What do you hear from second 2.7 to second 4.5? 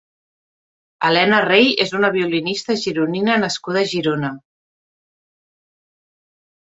gironina nascuda a Girona.